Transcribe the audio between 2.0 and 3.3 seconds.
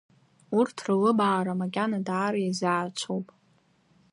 даара изаацәоуп.